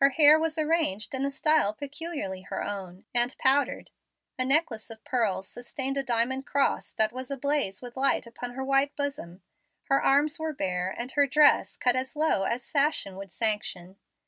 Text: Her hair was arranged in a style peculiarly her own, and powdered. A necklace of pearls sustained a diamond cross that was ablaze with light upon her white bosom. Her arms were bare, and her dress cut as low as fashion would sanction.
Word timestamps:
Her 0.03 0.09
hair 0.09 0.39
was 0.39 0.57
arranged 0.57 1.13
in 1.13 1.25
a 1.25 1.29
style 1.29 1.75
peculiarly 1.75 2.41
her 2.41 2.63
own, 2.63 3.05
and 3.13 3.37
powdered. 3.37 3.91
A 4.39 4.43
necklace 4.43 4.89
of 4.89 5.03
pearls 5.03 5.47
sustained 5.47 5.95
a 5.95 6.01
diamond 6.01 6.47
cross 6.47 6.91
that 6.93 7.13
was 7.13 7.29
ablaze 7.29 7.83
with 7.83 7.95
light 7.95 8.25
upon 8.25 8.53
her 8.55 8.63
white 8.65 8.95
bosom. 8.95 9.43
Her 9.89 10.01
arms 10.03 10.39
were 10.39 10.53
bare, 10.53 10.89
and 10.97 11.11
her 11.11 11.27
dress 11.27 11.77
cut 11.77 11.95
as 11.95 12.15
low 12.15 12.45
as 12.45 12.71
fashion 12.71 13.15
would 13.17 13.31
sanction. 13.31 13.97